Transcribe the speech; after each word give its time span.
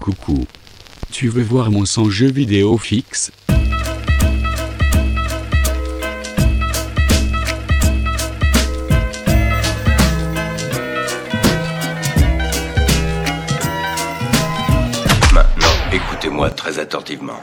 Coucou. 0.00 0.46
Tu 1.12 1.28
veux 1.28 1.42
voir 1.42 1.70
mon 1.70 1.84
son 1.84 2.08
jeu 2.08 2.30
vidéo 2.30 2.78
fixe? 2.78 3.30
Maintenant, 15.34 15.66
écoutez-moi 15.92 16.48
très 16.48 16.78
attentivement. 16.78 17.40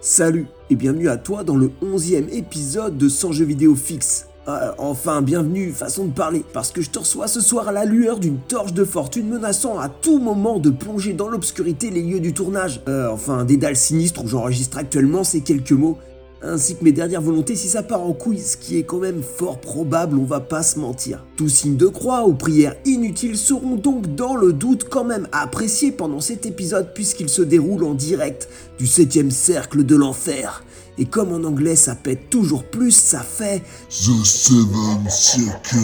Salut 0.00 0.46
et 0.70 0.76
bienvenue 0.76 1.10
à 1.10 1.18
toi 1.18 1.44
dans 1.44 1.56
le 1.56 1.70
11e 1.82 2.30
épisode 2.30 2.96
de 2.96 3.10
100 3.10 3.32
jeux 3.32 3.44
vidéo 3.44 3.74
fixe. 3.74 4.28
Ah, 4.46 4.74
enfin, 4.76 5.22
bienvenue, 5.22 5.70
façon 5.70 6.04
de 6.04 6.12
parler, 6.12 6.44
parce 6.52 6.70
que 6.70 6.82
je 6.82 6.90
te 6.90 6.98
reçois 6.98 7.28
ce 7.28 7.40
soir 7.40 7.68
à 7.68 7.72
la 7.72 7.86
lueur 7.86 8.18
d'une 8.18 8.36
torche 8.36 8.74
de 8.74 8.84
fortune 8.84 9.26
menaçant 9.26 9.78
à 9.78 9.88
tout 9.88 10.18
moment 10.18 10.58
de 10.58 10.68
plonger 10.68 11.14
dans 11.14 11.30
l'obscurité 11.30 11.88
les 11.88 12.02
lieux 12.02 12.20
du 12.20 12.34
tournage. 12.34 12.82
Euh, 12.86 13.08
enfin, 13.08 13.46
des 13.46 13.56
dalles 13.56 13.74
sinistres 13.74 14.22
où 14.22 14.28
j'enregistre 14.28 14.76
actuellement 14.76 15.24
ces 15.24 15.40
quelques 15.40 15.72
mots, 15.72 15.96
ainsi 16.42 16.76
que 16.76 16.84
mes 16.84 16.92
dernières 16.92 17.22
volontés 17.22 17.56
si 17.56 17.68
ça 17.68 17.82
part 17.82 18.02
en 18.02 18.12
couille, 18.12 18.38
ce 18.38 18.58
qui 18.58 18.76
est 18.76 18.82
quand 18.82 18.98
même 18.98 19.22
fort 19.22 19.60
probable, 19.60 20.18
on 20.18 20.24
va 20.24 20.40
pas 20.40 20.62
se 20.62 20.78
mentir. 20.78 21.24
Tous 21.38 21.48
signes 21.48 21.78
de 21.78 21.86
croix 21.86 22.26
ou 22.26 22.34
prières 22.34 22.76
inutiles 22.84 23.38
seront 23.38 23.76
donc 23.76 24.14
dans 24.14 24.36
le 24.36 24.52
doute 24.52 24.88
quand 24.90 25.04
même 25.04 25.26
appréciés 25.32 25.90
pendant 25.90 26.20
cet 26.20 26.44
épisode 26.44 26.92
puisqu'il 26.92 27.30
se 27.30 27.40
déroule 27.40 27.84
en 27.84 27.94
direct 27.94 28.50
du 28.76 28.84
7ème 28.84 29.30
cercle 29.30 29.84
de 29.84 29.96
l'enfer. 29.96 30.62
Et 30.98 31.06
comme 31.06 31.32
en 31.32 31.44
anglais 31.44 31.76
ça 31.76 31.94
pète 31.94 32.30
toujours 32.30 32.64
plus, 32.64 32.92
ça 32.92 33.20
fait 33.20 33.62
The 33.90 34.24
Seven 34.24 35.10
Circle. 35.10 35.78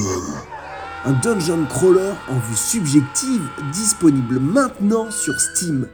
un 1.05 1.13
dungeon 1.13 1.67
crawler 1.69 2.13
en 2.29 2.39
vue 2.39 2.57
subjective 2.57 3.43
disponible 3.73 4.39
maintenant 4.39 5.11
sur 5.11 5.41
Steam. 5.41 5.89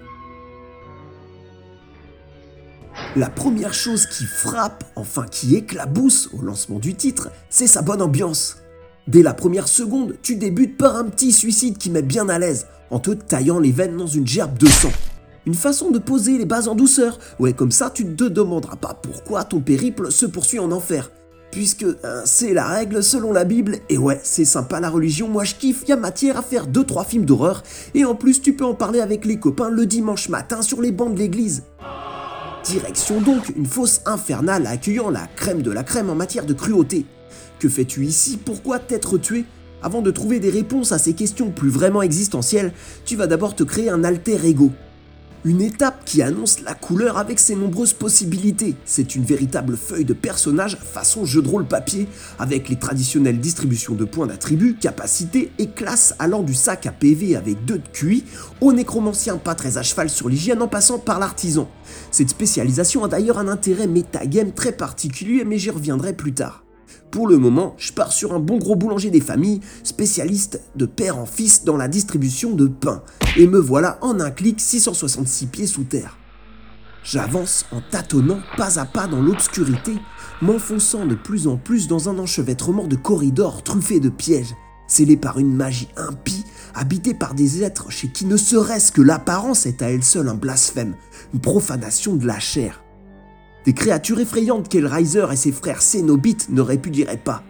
La 3.14 3.30
première 3.30 3.72
chose 3.72 4.06
qui 4.06 4.24
frappe, 4.24 4.84
enfin 4.96 5.24
qui 5.30 5.54
éclabousse 5.56 6.28
au 6.34 6.42
lancement 6.42 6.78
du 6.78 6.94
titre, 6.94 7.30
c'est 7.48 7.66
sa 7.66 7.82
bonne 7.82 8.02
ambiance. 8.02 8.58
Dès 9.06 9.22
la 9.22 9.32
première 9.32 9.68
seconde, 9.68 10.16
tu 10.22 10.36
débutes 10.36 10.76
par 10.76 10.96
un 10.96 11.04
petit 11.04 11.32
suicide 11.32 11.78
qui 11.78 11.90
met 11.90 12.02
bien 12.02 12.28
à 12.28 12.38
l'aise, 12.38 12.66
en 12.90 12.98
te 12.98 13.12
taillant 13.12 13.60
les 13.60 13.72
veines 13.72 13.96
dans 13.96 14.06
une 14.06 14.26
gerbe 14.26 14.58
de 14.58 14.66
sang. 14.66 14.92
Une 15.46 15.54
façon 15.54 15.92
de 15.92 16.00
poser 16.00 16.38
les 16.38 16.44
bases 16.44 16.66
en 16.66 16.74
douceur, 16.74 17.20
ouais 17.38 17.52
comme 17.52 17.70
ça 17.70 17.88
tu 17.88 18.04
ne 18.04 18.14
te 18.14 18.24
demanderas 18.24 18.74
pas 18.74 18.98
pourquoi 19.00 19.44
ton 19.44 19.60
périple 19.60 20.10
se 20.10 20.26
poursuit 20.26 20.58
en 20.58 20.72
enfer. 20.72 21.12
Puisque 21.52 21.84
hein, 21.84 22.22
c'est 22.24 22.52
la 22.52 22.66
règle 22.66 23.00
selon 23.00 23.32
la 23.32 23.44
Bible, 23.44 23.78
et 23.88 23.96
ouais, 23.96 24.20
c'est 24.24 24.44
sympa 24.44 24.80
la 24.80 24.90
religion, 24.90 25.28
moi 25.28 25.44
je 25.44 25.54
kiffe, 25.54 25.84
y 25.88 25.94
matière 25.94 26.36
à 26.36 26.42
faire 26.42 26.66
2-3 26.66 27.06
films 27.06 27.24
d'horreur, 27.24 27.62
et 27.94 28.04
en 28.04 28.16
plus 28.16 28.42
tu 28.42 28.54
peux 28.54 28.64
en 28.64 28.74
parler 28.74 29.00
avec 29.00 29.24
les 29.24 29.38
copains 29.38 29.70
le 29.70 29.86
dimanche 29.86 30.28
matin 30.28 30.62
sur 30.62 30.82
les 30.82 30.90
bancs 30.90 31.14
de 31.14 31.20
l'église. 31.20 31.62
Direction 32.64 33.20
donc 33.20 33.52
une 33.56 33.66
fosse 33.66 34.00
infernale 34.04 34.66
accueillant 34.66 35.10
la 35.10 35.28
crème 35.36 35.62
de 35.62 35.70
la 35.70 35.84
crème 35.84 36.10
en 36.10 36.16
matière 36.16 36.44
de 36.44 36.54
cruauté. 36.54 37.06
Que 37.60 37.68
fais-tu 37.68 38.04
ici? 38.04 38.36
Pourquoi 38.44 38.80
t'être 38.80 39.16
tué? 39.16 39.44
Avant 39.80 40.02
de 40.02 40.10
trouver 40.10 40.40
des 40.40 40.50
réponses 40.50 40.90
à 40.90 40.98
ces 40.98 41.12
questions 41.12 41.52
plus 41.52 41.70
vraiment 41.70 42.02
existentielles, 42.02 42.72
tu 43.04 43.14
vas 43.14 43.28
d'abord 43.28 43.54
te 43.54 43.62
créer 43.62 43.90
un 43.90 44.02
alter 44.02 44.44
ego. 44.44 44.72
Une 45.46 45.62
étape 45.62 46.04
qui 46.04 46.22
annonce 46.22 46.60
la 46.62 46.74
couleur 46.74 47.18
avec 47.18 47.38
ses 47.38 47.54
nombreuses 47.54 47.92
possibilités. 47.92 48.74
C'est 48.84 49.14
une 49.14 49.22
véritable 49.22 49.76
feuille 49.76 50.04
de 50.04 50.12
personnage 50.12 50.76
façon 50.76 51.24
jeu 51.24 51.40
de 51.40 51.46
rôle 51.46 51.68
papier, 51.68 52.08
avec 52.40 52.68
les 52.68 52.74
traditionnelles 52.74 53.38
distributions 53.38 53.94
de 53.94 54.04
points 54.04 54.26
d'attributs, 54.26 54.74
capacités 54.74 55.52
et 55.60 55.68
classes 55.68 56.16
allant 56.18 56.42
du 56.42 56.52
sac 56.52 56.86
à 56.86 56.90
PV 56.90 57.36
avec 57.36 57.64
2 57.64 57.78
de 57.78 57.82
QI 57.92 58.24
au 58.60 58.72
nécromancien 58.72 59.36
pas 59.36 59.54
très 59.54 59.78
à 59.78 59.84
cheval 59.84 60.10
sur 60.10 60.28
l'hygiène 60.28 60.62
en 60.62 60.66
passant 60.66 60.98
par 60.98 61.20
l'artisan. 61.20 61.70
Cette 62.10 62.30
spécialisation 62.30 63.04
a 63.04 63.08
d'ailleurs 63.08 63.38
un 63.38 63.46
intérêt 63.46 63.86
métagame 63.86 64.50
très 64.50 64.72
particulier 64.72 65.44
mais 65.44 65.58
j'y 65.58 65.70
reviendrai 65.70 66.12
plus 66.12 66.34
tard. 66.34 66.65
Pour 67.10 67.28
le 67.28 67.38
moment, 67.38 67.74
je 67.78 67.92
pars 67.92 68.12
sur 68.12 68.34
un 68.34 68.38
bon 68.38 68.58
gros 68.58 68.76
boulanger 68.76 69.10
des 69.10 69.20
familles, 69.20 69.60
spécialiste 69.82 70.60
de 70.74 70.86
père 70.86 71.18
en 71.18 71.26
fils 71.26 71.64
dans 71.64 71.76
la 71.76 71.88
distribution 71.88 72.52
de 72.52 72.66
pain. 72.66 73.02
Et 73.36 73.46
me 73.46 73.58
voilà 73.58 73.98
en 74.02 74.20
un 74.20 74.30
clic 74.30 74.60
666 74.60 75.46
pieds 75.46 75.66
sous 75.66 75.84
terre. 75.84 76.18
J'avance 77.04 77.66
en 77.70 77.80
tâtonnant 77.80 78.40
pas 78.56 78.80
à 78.80 78.84
pas 78.84 79.06
dans 79.06 79.22
l'obscurité, 79.22 79.92
m'enfonçant 80.42 81.06
de 81.06 81.14
plus 81.14 81.46
en 81.46 81.56
plus 81.56 81.86
dans 81.86 82.08
un 82.08 82.18
enchevêtrement 82.18 82.86
de 82.88 82.96
corridors 82.96 83.62
truffés 83.62 84.00
de 84.00 84.08
pièges, 84.08 84.54
scellés 84.88 85.16
par 85.16 85.38
une 85.38 85.54
magie 85.54 85.88
impie, 85.96 86.44
habités 86.74 87.14
par 87.14 87.34
des 87.34 87.62
êtres 87.62 87.92
chez 87.92 88.08
qui 88.08 88.26
ne 88.26 88.36
serait-ce 88.36 88.90
que 88.90 89.02
l'apparence 89.02 89.66
est 89.66 89.82
à 89.82 89.90
elle 89.90 90.02
seule 90.02 90.28
un 90.28 90.34
blasphème, 90.34 90.96
une 91.32 91.40
profanation 91.40 92.16
de 92.16 92.26
la 92.26 92.40
chair. 92.40 92.82
Des 93.66 93.72
créatures 93.72 94.20
effrayantes 94.20 94.68
qu'Hellraiser 94.68 95.26
et 95.32 95.36
ses 95.36 95.50
frères 95.50 95.82
Cénobites 95.82 96.50
ne 96.50 96.60
répudieraient 96.60 97.16
pas. 97.16 97.42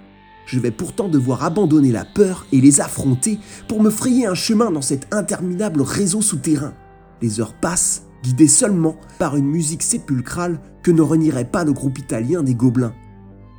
Je 0.47 0.59
vais 0.59 0.71
pourtant 0.71 1.09
devoir 1.09 1.45
abandonner 1.45 1.93
la 1.93 2.07
peur 2.07 2.47
et 2.53 2.61
les 2.63 2.81
affronter 2.81 3.39
pour 3.69 3.83
me 3.83 3.91
frayer 3.91 4.27
un 4.27 4.35
chemin 4.35 4.71
dans 4.71 4.81
cet 4.81 5.13
interminable 5.13 5.83
réseau 5.83 6.23
souterrain. 6.23 6.73
Les 7.21 7.39
heures 7.39 7.53
passent, 7.53 8.05
guidées 8.23 8.49
seulement 8.49 8.97
par 9.19 9.37
une 9.37 9.47
musique 9.47 9.83
sépulcrale 9.83 10.59
que 10.83 10.91
ne 10.91 11.03
renierait 11.03 11.51
pas 11.51 11.65
le 11.65 11.75
groupe 11.75 11.99
italien 11.99 12.43
des 12.43 12.55
Gobelins. 12.55 12.95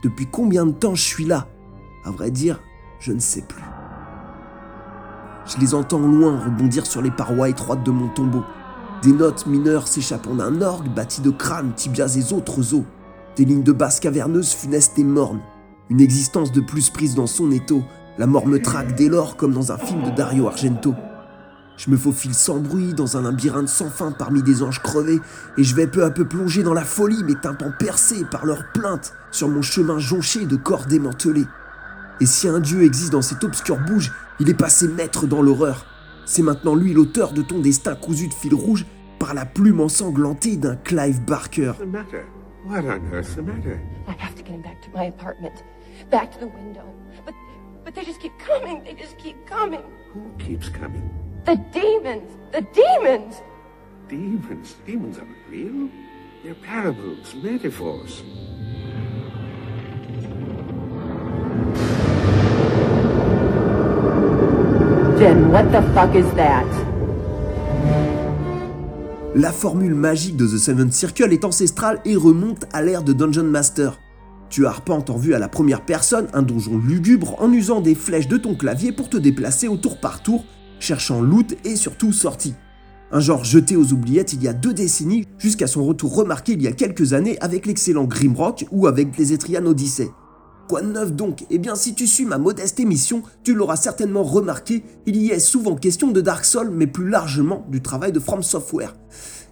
Depuis 0.01 0.25
combien 0.25 0.65
de 0.65 0.71
temps 0.71 0.95
je 0.95 1.03
suis 1.03 1.25
là? 1.25 1.47
À 2.05 2.09
vrai 2.09 2.31
dire, 2.31 2.59
je 2.99 3.11
ne 3.11 3.19
sais 3.19 3.43
plus. 3.43 3.63
Je 5.45 5.59
les 5.59 5.75
entends 5.75 5.99
loin 5.99 6.39
rebondir 6.43 6.87
sur 6.87 7.03
les 7.03 7.11
parois 7.11 7.49
étroites 7.49 7.83
de 7.83 7.91
mon 7.91 8.07
tombeau. 8.07 8.43
Des 9.03 9.11
notes 9.11 9.45
mineures 9.45 9.87
s'échappant 9.87 10.33
d'un 10.33 10.61
orgue 10.61 10.89
bâti 10.89 11.21
de 11.21 11.29
crânes, 11.29 11.73
tibias 11.75 12.17
et 12.17 12.33
autres 12.33 12.73
os. 12.73 12.83
Des 13.35 13.45
lignes 13.45 13.63
de 13.63 13.71
basse 13.71 13.99
caverneuses 13.99 14.53
funestes 14.53 14.97
et 14.97 15.03
mornes. 15.03 15.41
Une 15.91 16.01
existence 16.01 16.51
de 16.51 16.61
plus 16.61 16.89
prise 16.89 17.13
dans 17.13 17.27
son 17.27 17.51
étau. 17.51 17.83
La 18.17 18.25
mort 18.25 18.47
me 18.47 18.59
traque 18.59 18.95
dès 18.95 19.07
lors 19.07 19.37
comme 19.37 19.53
dans 19.53 19.71
un 19.71 19.77
film 19.77 20.03
de 20.03 20.09
Dario 20.09 20.47
Argento. 20.47 20.95
Je 21.77 21.91
me 21.91 21.97
faufile 21.97 22.33
sans 22.33 22.57
bruit 22.57 22.95
dans 22.95 23.17
un 23.17 23.21
labyrinthe 23.21 23.69
sans 23.69 23.91
fin 23.91 24.11
parmi 24.11 24.41
des 24.41 24.63
anges 24.63 24.81
crevés 24.81 25.19
et 25.57 25.63
je 25.63 25.75
vais 25.75 25.85
peu 25.85 26.03
à 26.03 26.09
peu 26.09 26.25
plonger 26.25 26.63
dans 26.63 26.73
la 26.73 26.83
folie, 26.83 27.23
mes 27.23 27.39
tympans 27.39 27.71
percés 27.77 28.25
par 28.31 28.47
leurs 28.47 28.71
plaintes 28.73 29.13
sur 29.29 29.47
mon 29.47 29.61
chemin 29.61 29.99
jonché 29.99 30.47
de 30.47 30.55
corps 30.55 30.87
démantelés. 30.87 31.45
Et 32.19 32.25
si 32.25 32.47
un 32.47 32.59
dieu 32.59 32.83
existe 32.83 33.11
dans 33.11 33.21
cette 33.21 33.43
obscure 33.43 33.77
bouge, 33.77 34.11
il 34.39 34.49
est 34.49 34.55
passé 34.55 34.87
maître 34.87 35.27
dans 35.27 35.43
l'horreur. 35.43 35.85
C'est 36.27 36.41
maintenant 36.41 36.75
lui 36.75 36.93
l'auteur 36.93 37.31
de 37.31 37.41
ton 37.41 37.59
destin 37.59 37.95
cousu 37.95 38.27
de 38.27 38.33
fil 38.33 38.53
rouge 38.53 38.85
par 39.17 39.33
la 39.33 39.45
plume 39.45 39.79
ensanglantée 39.79 40.57
d'un 40.57 40.75
Clive 40.75 41.21
Barker. 41.21 41.71
the 41.79 41.85
matter? 41.85 42.25
What 42.65 42.83
on 42.83 43.01
earth's 43.13 43.35
the 43.35 43.41
matter? 43.41 43.79
I 44.07 44.11
have 44.21 44.35
to 44.35 44.43
get 44.43 44.51
him 44.53 44.61
back 44.61 44.81
to 44.81 44.89
my 44.93 45.05
apartment, 45.05 45.63
back 46.11 46.29
to 46.33 46.39
the 46.39 46.47
window. 46.47 46.83
But 47.25 47.33
but 47.85 47.95
they 47.95 48.03
just 48.03 48.19
keep 48.21 48.33
coming. 48.37 48.83
They 48.83 48.93
just 48.93 49.17
keep 49.17 49.37
coming. 49.47 49.81
Who 50.13 50.21
keeps 50.37 50.67
coming? 50.67 51.09
The 51.45 51.55
demons. 51.71 52.29
The 52.51 52.61
demons. 52.73 53.41
Demons? 54.09 54.75
Demons 54.85 55.17
aren't 55.17 55.49
real? 55.49 55.89
They're 56.43 56.55
parables, 56.55 57.33
metaphors. 57.41 58.21
La 69.33 69.51
formule 69.51 69.95
magique 69.95 70.37
de 70.37 70.45
The 70.45 70.59
Seven 70.59 70.91
Circle 70.91 71.33
est 71.33 71.43
ancestrale 71.43 71.99
et 72.05 72.15
remonte 72.15 72.67
à 72.71 72.83
l'ère 72.83 73.01
de 73.01 73.13
Dungeon 73.13 73.45
Master. 73.45 73.97
Tu 74.51 74.67
arpentes 74.67 75.09
en 75.09 75.17
vue 75.17 75.33
à 75.33 75.39
la 75.39 75.47
première 75.47 75.83
personne 75.83 76.27
un 76.33 76.43
donjon 76.43 76.77
lugubre 76.77 77.35
en 77.41 77.51
usant 77.51 77.81
des 77.81 77.95
flèches 77.95 78.27
de 78.27 78.37
ton 78.37 78.53
clavier 78.53 78.91
pour 78.91 79.09
te 79.09 79.17
déplacer 79.17 79.67
au 79.67 79.77
tour 79.77 79.99
par 79.99 80.21
tour, 80.21 80.45
cherchant 80.79 81.19
loot 81.19 81.57
et 81.65 81.75
surtout 81.75 82.11
sortie. 82.11 82.53
Un 83.11 83.19
genre 83.19 83.43
jeté 83.43 83.75
aux 83.75 83.93
oubliettes 83.93 84.33
il 84.33 84.43
y 84.43 84.47
a 84.47 84.53
deux 84.53 84.73
décennies 84.75 85.25
jusqu'à 85.39 85.65
son 85.65 85.83
retour 85.83 86.15
remarqué 86.15 86.51
il 86.51 86.61
y 86.61 86.67
a 86.67 86.73
quelques 86.73 87.13
années 87.13 87.39
avec 87.41 87.65
l'excellent 87.65 88.05
Grimrock 88.05 88.65
ou 88.69 88.85
avec 88.85 89.17
les 89.17 89.33
Etrian 89.33 89.65
Odyssey. 89.65 90.11
Quoi 90.67 90.81
de 90.81 90.91
neuf 90.91 91.13
donc? 91.13 91.45
Eh 91.49 91.59
bien 91.59 91.75
si 91.75 91.93
tu 91.93 92.05
suis 92.07 92.25
ma 92.25 92.37
modeste 92.37 92.81
émission, 92.81 93.23
tu 93.43 93.53
l'auras 93.53 93.77
certainement 93.77 94.23
remarqué, 94.23 94.83
il 95.05 95.15
y 95.15 95.29
est 95.29 95.39
souvent 95.39 95.75
question 95.75 96.11
de 96.11 96.19
Dark 96.19 96.43
Souls 96.43 96.71
mais 96.73 96.87
plus 96.87 97.07
largement 97.07 97.65
du 97.69 97.81
travail 97.81 98.11
de 98.11 98.19
From 98.19 98.43
Software. 98.43 98.93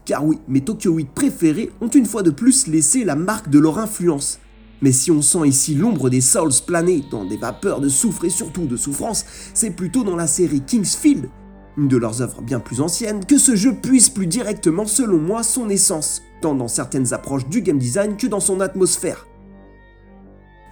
Car 0.04 0.26
oui, 0.26 0.40
mes 0.50 0.60
Tokyoïdes 0.60 1.14
préférés 1.16 1.72
ont 1.80 1.88
une 1.88 2.06
fois 2.06 2.22
de 2.22 2.32
plus 2.32 2.68
laissé 2.68 3.06
la 3.06 3.16
marque 3.16 3.50
de 3.50 3.60
leur 3.60 3.80
influence. 3.80 4.40
Mais 4.82 4.92
si 4.92 5.10
on 5.10 5.22
sent 5.22 5.48
ici 5.48 5.74
l'ombre 5.74 6.10
des 6.10 6.20
Souls 6.20 6.52
planer 6.68 7.02
dans 7.10 7.24
des 7.24 7.38
vapeurs 7.38 7.80
de 7.80 7.88
soufre 7.88 8.26
et 8.26 8.30
surtout 8.30 8.66
de 8.66 8.76
souffrance, 8.76 9.26
c'est 9.54 9.72
plutôt 9.72 10.04
dans 10.04 10.18
la 10.18 10.28
série 10.28 10.62
Kingsfield, 10.62 11.30
une 11.78 11.88
de 11.88 11.96
leurs 11.96 12.22
œuvres 12.22 12.42
bien 12.42 12.60
plus 12.60 12.82
anciennes, 12.82 13.26
que 13.26 13.38
ce 13.38 13.56
jeu 13.56 13.74
puise 13.74 14.10
plus 14.10 14.28
directement 14.28 14.86
selon 14.86 15.18
moi 15.18 15.44
son 15.44 15.70
essence, 15.70 16.22
tant 16.42 16.56
dans 16.56 16.68
certaines 16.68 17.14
approches 17.14 17.48
du 17.48 17.62
game 17.62 17.80
design 17.80 18.18
que 18.18 18.28
dans 18.28 18.42
son 18.42 18.60
atmosphère. 18.60 19.26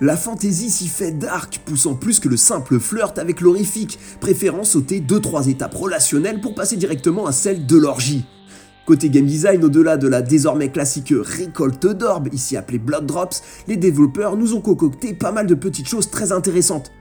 La 0.02 0.18
fantaisie 0.18 0.72
s'y 0.72 0.88
fait 0.88 1.12
dark, 1.12 1.62
poussant 1.66 1.94
plus 1.94 2.20
que 2.20 2.28
le 2.28 2.36
simple 2.36 2.80
flirt 2.80 3.18
avec 3.20 3.42
l'horrifique, 3.42 4.00
préférant 4.20 4.64
sauter 4.64 5.00
2-3 5.00 5.50
étapes 5.50 5.76
relationnelles 5.76 6.42
pour 6.42 6.56
passer 6.56 6.78
directement 6.78 7.28
à 7.28 7.32
celle 7.32 7.68
de 7.68 7.78
l'orgie. 7.78 8.26
Côté 8.86 9.10
game 9.10 9.28
design, 9.28 9.64
au-delà 9.64 9.96
de 9.96 10.08
la 10.08 10.22
désormais 10.22 10.70
classique 10.70 11.14
récolte 11.16 11.86
d'orbes, 11.86 12.34
ici 12.34 12.58
appelée 12.58 12.80
Blood 12.80 13.06
Drops, 13.06 13.42
les 13.68 13.78
développeurs 13.78 14.36
nous 14.36 14.56
ont 14.56 14.62
concocté 14.62 15.14
pas 15.14 15.32
mal 15.32 15.48
de 15.48 15.56
petites 15.56 15.88
choses 15.88 16.10
très 16.10 16.34
intéressantes, 16.34 16.92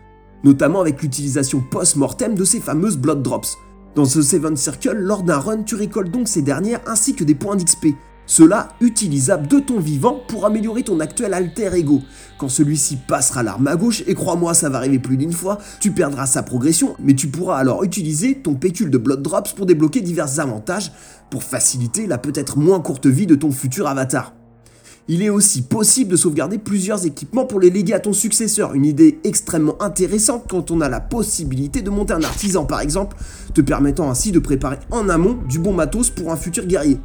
notamment 0.44 0.80
avec 0.80 1.02
l'utilisation 1.02 1.60
post-mortem 1.60 2.34
de 2.34 2.44
ces 2.44 2.60
fameuses 2.60 2.98
Blood 2.98 3.22
Drops. 3.22 3.56
Dans 3.96 4.04
ce 4.04 4.22
Seven 4.22 4.56
Circle, 4.56 4.98
lors 4.98 5.22
d'un 5.22 5.38
run, 5.38 5.62
tu 5.64 5.74
récoltes 5.74 6.10
donc 6.10 6.28
ces 6.28 6.42
dernières 6.42 6.80
ainsi 6.86 7.14
que 7.14 7.24
des 7.24 7.34
points 7.34 7.56
d'XP. 7.56 7.88
Cela 8.26 8.68
utilisable 8.80 9.48
de 9.48 9.58
ton 9.58 9.80
vivant 9.80 10.20
pour 10.28 10.46
améliorer 10.46 10.82
ton 10.84 11.00
actuel 11.00 11.34
alter 11.34 11.74
ego. 11.74 12.00
Quand 12.38 12.48
celui-ci 12.48 12.96
passera 12.96 13.42
l'arme 13.42 13.66
à 13.66 13.76
gauche, 13.76 14.04
et 14.06 14.14
crois-moi 14.14 14.54
ça 14.54 14.68
va 14.68 14.78
arriver 14.78 14.98
plus 14.98 15.16
d'une 15.16 15.32
fois, 15.32 15.58
tu 15.80 15.90
perdras 15.90 16.26
sa 16.26 16.42
progression, 16.42 16.94
mais 17.00 17.14
tu 17.14 17.28
pourras 17.28 17.58
alors 17.58 17.84
utiliser 17.84 18.36
ton 18.36 18.54
pécule 18.54 18.90
de 18.90 18.98
Blood 18.98 19.22
Drops 19.22 19.52
pour 19.52 19.66
débloquer 19.66 20.00
divers 20.00 20.40
avantages 20.40 20.92
pour 21.30 21.42
faciliter 21.42 22.06
la 22.06 22.18
peut-être 22.18 22.58
moins 22.58 22.80
courte 22.80 23.06
vie 23.06 23.26
de 23.26 23.34
ton 23.34 23.50
futur 23.50 23.86
avatar. 23.86 24.34
Il 25.08 25.20
est 25.20 25.30
aussi 25.30 25.62
possible 25.62 26.12
de 26.12 26.16
sauvegarder 26.16 26.58
plusieurs 26.58 27.04
équipements 27.04 27.44
pour 27.44 27.58
les 27.58 27.70
léguer 27.70 27.92
à 27.92 28.00
ton 28.00 28.12
successeur, 28.12 28.74
une 28.74 28.86
idée 28.86 29.18
extrêmement 29.24 29.82
intéressante 29.82 30.44
quand 30.48 30.70
on 30.70 30.80
a 30.80 30.88
la 30.88 31.00
possibilité 31.00 31.82
de 31.82 31.90
monter 31.90 32.14
un 32.14 32.22
artisan 32.22 32.64
par 32.64 32.80
exemple, 32.80 33.16
te 33.52 33.60
permettant 33.60 34.08
ainsi 34.08 34.30
de 34.30 34.38
préparer 34.38 34.78
en 34.92 35.08
amont 35.08 35.38
du 35.48 35.58
bon 35.58 35.72
matos 35.72 36.10
pour 36.10 36.30
un 36.30 36.36
futur 36.36 36.66
guerrier. 36.66 36.98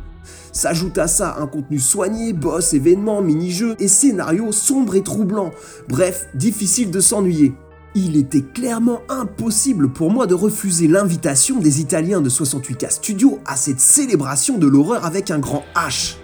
S'ajoute 0.51 0.97
à 0.97 1.07
ça 1.07 1.37
un 1.39 1.47
contenu 1.47 1.79
soigné, 1.79 2.33
boss, 2.33 2.73
événements, 2.73 3.21
mini-jeux 3.21 3.75
et 3.79 3.87
scénarios 3.87 4.51
sombres 4.51 4.95
et 4.95 5.03
troublants. 5.03 5.51
Bref, 5.87 6.27
difficile 6.33 6.91
de 6.91 6.99
s'ennuyer. 6.99 7.53
Il 7.95 8.15
était 8.15 8.43
clairement 8.43 9.01
impossible 9.09 9.89
pour 9.89 10.11
moi 10.11 10.27
de 10.27 10.35
refuser 10.35 10.87
l'invitation 10.87 11.59
des 11.59 11.81
Italiens 11.81 12.21
de 12.21 12.29
68K 12.29 12.91
Studio 12.91 13.39
à 13.45 13.55
cette 13.55 13.79
célébration 13.79 14.57
de 14.57 14.67
l'horreur 14.67 15.05
avec 15.05 15.31
un 15.31 15.39
grand 15.39 15.63
H. 15.75 16.15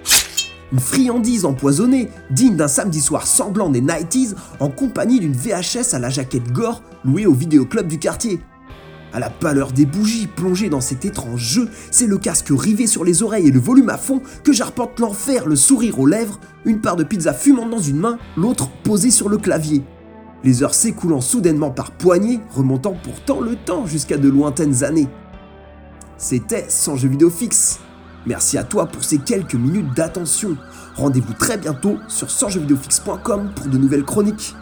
Une 0.72 0.80
friandise 0.80 1.46
empoisonnée, 1.46 2.10
digne 2.32 2.56
d'un 2.56 2.68
samedi 2.68 3.00
soir 3.00 3.28
sanglant 3.28 3.70
des 3.70 3.82
90s, 3.82 4.34
en 4.60 4.70
compagnie 4.70 5.20
d'une 5.20 5.34
VHS 5.34 5.94
à 5.94 6.00
la 6.00 6.10
jaquette 6.10 6.52
gore 6.52 6.82
louée 7.06 7.28
au 7.28 7.34
vidéoclub 7.34 7.88
du 7.88 8.00
quartier. 8.00 8.40
À 9.14 9.20
la 9.20 9.30
pâleur 9.30 9.72
des 9.72 9.86
bougies 9.86 10.26
plongées 10.26 10.70
dans 10.70 10.82
cet 10.82 11.06
étrange 11.06 11.40
jeu, 11.40 11.70
c'est 11.92 12.08
le 12.08 12.18
casque 12.18 12.50
rivé 12.50 12.88
sur 12.88 13.04
les 13.04 13.22
oreilles 13.22 13.48
et 13.48 13.52
le 13.52 13.60
volume 13.60 13.90
à 13.90 13.98
fond 13.98 14.22
que 14.44 14.52
j'arpente 14.52 15.00
l'enfer, 15.00 15.48
le 15.48 15.56
sourire 15.56 16.00
aux 16.00 16.08
lèvres, 16.08 16.40
une 16.66 16.82
part 16.82 16.96
de 16.96 17.04
pizza 17.04 17.32
fumante 17.32 17.70
dans 17.70 17.78
une 17.78 18.00
main, 18.00 18.18
l'autre 18.36 18.70
posée 18.84 19.12
sur 19.12 19.30
le 19.30 19.38
clavier. 19.38 19.84
Les 20.44 20.64
heures 20.64 20.74
s'écoulant 20.74 21.22
soudainement 21.22 21.70
par 21.70 21.92
poignées, 21.92 22.40
remontant 22.56 22.96
pourtant 23.04 23.40
le 23.40 23.56
temps 23.56 23.86
jusqu'à 23.86 24.18
de 24.18 24.30
lointaines 24.30 24.84
années. 24.84 25.08
C'était 26.18 26.66
sans 26.68 26.96
jeu 26.96 27.08
vidéo 27.08 27.30
fixe. 27.30 27.80
Merci 28.26 28.58
à 28.58 28.64
toi 28.64 28.88
pour 28.88 29.04
ces 29.04 29.20
quelques 29.20 29.56
minutes 29.56 29.94
d'attention. 29.96 30.58
Rendez-vous 30.96 31.34
très 31.34 31.58
bientôt 31.58 31.98
sur 32.08 32.32
sansjeuxvideofixe.com 32.32 33.52
pour 33.56 33.68
de 33.68 33.78
nouvelles 33.78 34.06
chroniques. 34.06 34.56